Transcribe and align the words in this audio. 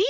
be 0.00 0.09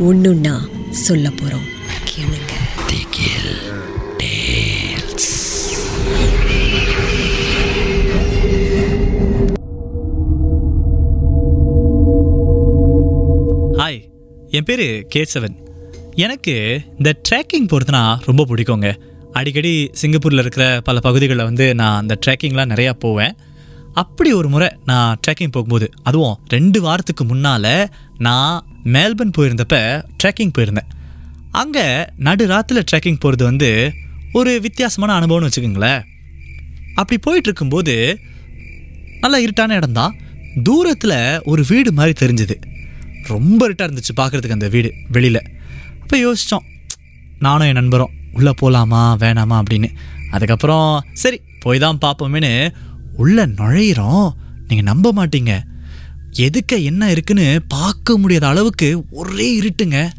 ஒண்ணுன்னா 0.00 0.58
சொல்ல 0.90 1.28
போறோம். 1.28 1.66
கேளுங்க. 2.08 2.52
ஹாய் 13.76 14.04
என் 14.48 14.64
பேர் 14.64 15.06
கேசவன். 15.14 15.56
எனக்கு 16.14 16.80
இந்த 16.90 17.20
ட்ரெக்கிங் 17.28 17.66
போகிறதுனா 17.66 18.16
ரொம்ப 18.24 18.46
பிடிக்குங்க. 18.46 18.94
அடிக்கடி 19.32 19.90
சிங்கப்பூரில் 19.92 20.38
இருக்கிற 20.38 20.80
பல 20.84 21.00
பகுதிகளில் 21.00 21.44
வந்து 21.44 21.74
நான் 21.74 22.00
அந்த 22.00 22.18
ட்ரெக்கிங்லாம் 22.26 22.72
நிறையா 22.72 22.90
போவேன். 22.90 23.34
அப்படி 23.92 24.32
ஒரு 24.32 24.48
முறை 24.48 24.68
நான் 24.84 25.18
ட்ரெக்கிங் 25.26 25.50
போகும்போது 25.50 25.88
அதுவும் 26.02 26.38
ரெண்டு 26.48 26.80
வாரத்துக்கு 26.80 27.24
முன்னால் 27.24 27.88
நான் 28.18 28.66
மேல்பர்ன் 28.84 29.36
போயிருந்தப்ப 29.38 30.04
ட்ரெக்கிங் 30.22 30.52
போயிருந்தேன். 30.58 30.90
அங்கே 31.50 32.04
நடு 32.16 32.46
ராத்தில் 32.46 32.84
ட்ரெக்கிங் 32.92 33.20
போகிறது 33.20 33.44
வந்து 33.44 33.92
ஒரு 34.32 34.60
வித்தியாசமான 34.60 35.26
அனுபவம்னு 35.26 35.48
வச்சுக்கோங்களேன். 35.48 36.02
அப்படி 36.94 37.18
போயிட்டுருக்கும்போது 37.26 38.16
நல்லா 39.20 39.38
இருட்டான 39.38 39.70
இடம் 39.70 39.92
தான். 39.92 40.16
தூரத்தில் 40.62 41.42
ஒரு 41.42 41.64
வீடு 41.68 41.92
மாதிரி 41.92 42.26
தெரிஞ்சுது. 42.26 42.54
ரொம்ப 43.26 43.64
இருட்டாக 43.64 43.92
இருந்துச்சு 43.92 44.18
பார்க்குறதுக்கு 44.20 44.50
அந்த 44.50 44.68
வீடு 44.68 44.94
வெளியில். 45.08 45.42
அப்போ 46.00 46.16
யோசித்தோம் 46.16 46.64
நானும் 47.38 47.66
என் 47.66 47.72
நண்பரும் 47.72 48.10
உள்ளே 48.32 48.50
போகலாமா 48.50 49.16
வேணாமா? 49.16 49.62
அப்படின்னு. 49.62 49.88
அதுக்கப்புறம் 50.30 51.00
சரி 51.12 51.40
போய் 51.60 51.78
தான் 51.78 51.98
பார்ப்போமேன்னு 52.04 52.74
உள்ளே 53.16 53.42
நுழையிறோம். 53.42 54.30
நீங்கள் 54.68 54.84
நம்ப 54.84 55.12
மாட்டீங்க. 55.12 55.62
எதுக்க 56.38 56.82
என்ன 56.82 57.10
இருக்குன்னு 57.10 57.62
பார்க்க 57.68 58.18
முடியாத 58.18 58.46
அளவுக்கு 58.46 59.04
ஒரே 59.10 59.48
இருட்டுங்க. 59.60 60.10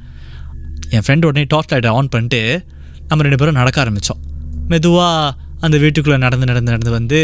என் 0.90 1.04
ஃப்ரெண்ட் 1.08 1.26
உடனே 1.26 1.46
டார்ச் 1.48 1.72
லைட்டை 1.72 1.92
ஆன் 1.92 2.10
பண்ணிட்டு 2.10 2.66
நம்ம 3.08 3.24
ரெண்டு 3.24 3.38
பேரும் 3.38 3.54
நடக்க 3.54 3.84
ஆரம்பித்தோம் 3.84 4.22
மெதுவாக 4.68 5.36
அந்த 5.60 5.78
வீட்டுக்குள்ளே 5.78 6.20
நடந்து 6.20 6.46
நடந்து 6.46 6.72
நடந்து 6.72 6.92
வந்து 6.92 7.20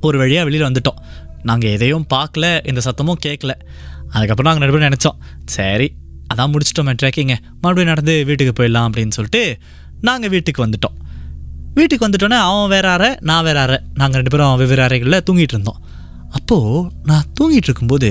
ஒரு 0.00 0.18
வழியாக 0.18 0.44
வெளியில் 0.44 0.66
வந்துட்டோம். 0.68 1.00
நாங்கள் 1.42 1.70
எதையும் 1.70 2.06
பார்க்கல 2.14 2.44
இந்த 2.68 2.80
சத்தமும் 2.84 3.20
கேட்கல. 3.26 3.52
அதுக்கப்புறம் 4.10 4.50
நாங்கள் 4.50 4.64
ரெண்டு 4.64 4.76
பேரும் 4.76 4.90
நினச்சோம் 4.90 5.18
சரி 5.46 5.92
அதான் 6.34 6.52
முடிச்சிட்டோமே 6.52 6.92
ட்ரெக்கிங்கை 7.02 7.36
மறுபடியும் 7.62 7.92
நடந்து 7.92 8.24
வீட்டுக்கு 8.24 8.54
போயிடலாம் 8.58 8.86
அப்படின்னு 8.88 9.16
சொல்லிட்டு 9.18 9.58
நாங்கள் 10.00 10.30
வீட்டுக்கு 10.30 10.66
வந்துட்டோம். 10.66 10.96
வீட்டுக்கு 11.74 12.08
வந்துட்டோன்னே 12.08 12.38
அவன் 12.48 12.68
வேற 12.68 12.86
அறை 12.90 13.10
நான் 13.20 13.44
வேற 13.44 13.60
அறை. 13.60 13.78
நாங்கள் 13.94 14.20
ரெண்டு 14.20 14.30
பேரும் 14.30 14.56
வெவ்வேறு 14.56 14.82
அறைகளில் 14.82 15.24
தூங்கிட்டு 15.30 15.56
இருந்தோம். 15.56 15.80
அப்போது 16.36 16.88
நான் 17.10 17.28
தூங்கிட்டு 17.38 17.68
இருக்கும்போது 17.68 18.10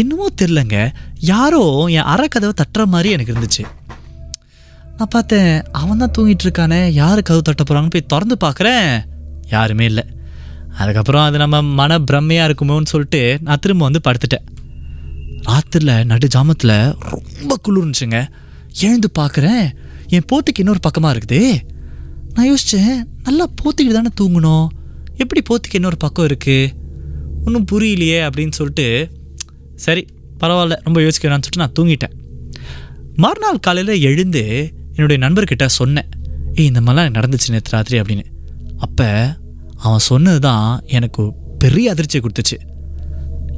என்னமோ 0.00 0.26
தெரிலங்க 0.40 0.76
யாரோ 1.32 1.62
என் 1.96 2.10
அறக்கதவை 2.12 2.52
தட்டுற 2.60 2.82
மாதிரி 2.94 3.10
எனக்கு 3.14 3.32
இருந்துச்சு. 3.34 3.64
நான் 4.96 5.12
பார்த்தேன் 5.14 5.52
அவன் 5.80 6.00
தான் 6.02 6.14
தூங்கிட்டு 6.16 6.44
இருக்கானே 6.46 6.80
யார் 7.00 7.20
கதவு 7.28 7.42
தட்ட 7.48 7.62
போகிறாங்கன்னு 7.62 7.94
போய் 7.96 8.10
திறந்து 8.12 8.36
பார்க்குறேன். 8.44 8.88
யாருமே 9.54 9.84
இல்லை. 9.90 10.04
அதுக்கப்புறம் 10.80 11.24
அது 11.28 11.36
நம்ம 11.42 11.56
மன 11.80 11.98
பிரம்மையாக 12.08 12.48
இருக்குமோன்னு 12.48 12.90
சொல்லிட்டு 12.92 13.22
நான் 13.46 13.62
திரும்ப 13.64 13.88
வந்து 13.88 14.02
படுத்துட்டேன். 14.06 14.44
ராத்திரியில் 15.48 16.06
நடு 16.10 16.26
ஜாமத்தில் 16.34 16.76
ரொம்ப 17.12 17.56
குளிர்ந்துச்சுங்க. 17.66 18.18
எழுந்து 18.86 19.08
பார்க்குறேன். 19.20 19.64
என் 20.16 20.28
போத்திக்கு 20.32 20.62
இன்னொரு 20.62 20.80
பக்கமாக 20.86 21.14
இருக்குது. 21.14 21.40
நான் 22.34 22.48
யோசித்தேன் 22.50 22.94
நல்லா 23.26 23.44
போத்திக்கிட்டு 23.60 23.98
தானே 23.98 24.12
தூங்கணும். 24.20 24.66
எப்படி 25.22 25.42
போத்திக்கு 25.50 25.78
இன்னொரு 25.80 25.98
பக்கம் 26.04 26.28
இருக்குது 26.30 26.60
ஒன்றும் 27.44 27.66
புரியலையே 27.72 28.18
அப்படின்னு 28.26 28.52
சொல்லிட்டு 28.52 29.10
சரி 29.76 30.06
பரவாயில்ல 30.40 30.76
ரொம்ப 30.82 31.02
யோசிக்க 31.02 31.28
சொல்லிட்டு 31.28 31.62
நான் 31.62 31.76
தூங்கிட்டேன். 31.80 32.14
மறுநாள் 33.16 33.58
காலையில் 33.58 34.00
எழுந்து 34.00 34.72
என்னுடைய 34.92 35.28
நண்பர்கிட்ட 35.28 35.66
சொன்னேன் 35.66 36.08
ஏய் 36.54 36.66
இந்த 36.66 36.80
மாதிரிலாம் 36.80 37.16
நடந்துச்சு 37.18 37.50
நேற்று 37.50 37.70
ராத்திரி 37.70 38.00
அப்படின்னு. 38.00 38.24
அப்போ 38.78 39.36
அவன் 39.76 39.98
சொன்னது 39.98 40.38
தான் 40.38 40.80
எனக்கு 40.86 41.34
பெரிய 41.58 41.90
அதிர்ச்சியை 41.90 42.22
கொடுத்துச்சு. 42.24 42.58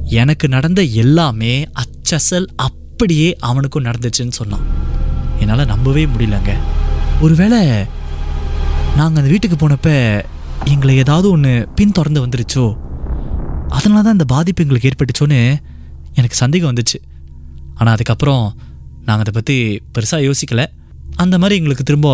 எனக்கு 0.03 0.47
நடந்த 0.47 0.83
எல்லாமே 0.83 1.65
அச்சசல் 1.73 2.47
அப்படியே 2.55 3.35
அவனுக்கும் 3.39 3.83
நடந்துச்சுன்னு 3.83 4.31
சொன்னான். 4.31 4.65
என்னால் 5.39 5.65
நம்பவே 5.65 6.05
முடியலங்க. 6.05 6.53
ஒருவேளை 7.21 7.59
நாங்கள் 8.95 9.23
அந்த 9.23 9.29
வீட்டுக்கு 9.33 9.67
போனப்போ 9.67 10.23
எங்களை 10.65 10.95
ஏதாவது 10.95 11.29
ஒன்று 11.29 11.67
பின் 11.75 11.91
தொடர்ந்து 11.91 12.25
வந்துருச்சோ? 12.25 12.84
அதனால 13.77 14.01
தான் 14.05 14.17
இந்த 14.17 14.27
பாதிப்பு 14.35 14.63
எங்களுக்கு 14.63 14.89
ஏற்பட்டுச்சோன்னு 14.91 15.39
எனக்கு 16.19 16.37
சந்தேகம் 16.43 16.71
வந்துச்சு. 16.71 16.99
ஆனால் 17.77 17.95
அதுக்கப்புறம் 17.95 18.43
நாங்கள் 19.07 19.23
அதை 19.25 19.33
பற்றி 19.37 19.57
பெருசாக 19.95 20.25
யோசிக்கலை. 20.27 20.65
அந்த 21.23 21.35
மாதிரி 21.41 21.59
எங்களுக்கு 21.59 21.87
திரும்ப 21.89 22.09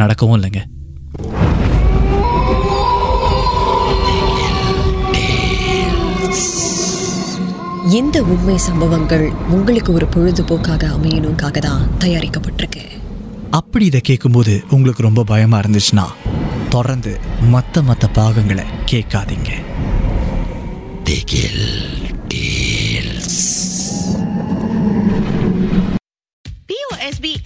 நடக்கவும் 0.00 0.36
இல்லைங்க. 0.38 0.62
இந்த 7.98 8.16
உண்மை 8.32 8.56
சம்பவங்கள் 8.66 9.24
உங்களுக்கு 9.56 9.90
ஒரு 9.98 10.06
பொழுதுபோக்காக 10.14 10.82
அமையணுக்காக 10.96 11.58
தான் 11.66 11.84
தயாரிக்கப்பட்டிருக்கு? 12.02 12.82
அப்படி 13.60 13.84
இதை 13.90 14.00
கேட்கும்போது 14.08 14.54
உங்களுக்கு 14.76 15.06
ரொம்ப 15.06 15.24
பயமாக 15.30 15.62
இருந்துச்சுன்னா 15.64 16.06
தொடர்ந்து 16.74 17.12
மற்ற 17.54 17.82
மற்ற 17.88 18.06
பாகங்களை 18.18 18.66
கேட்காதீங்க. 18.92 19.50
பிஓஎஸ்பி 21.08 22.44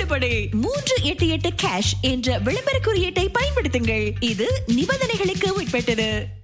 தள்ளுபடி 0.00 0.48
மூன்று 0.52 0.96
எட்டு 1.02 1.28
எட்டு 1.28 1.50
கேஷ் 1.62 1.92
என்ற 2.00 2.38
விளம்பர 2.38 2.78
குறியீட்டை 2.78 3.28
பயன்படுத்துங்கள். 3.28 4.12
இது 4.20 4.62
நிபந்தனைகளுக்கு 4.66 5.48
உட்பட்டது. 5.50 6.38